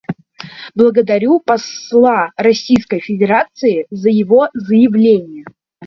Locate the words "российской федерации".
2.35-3.85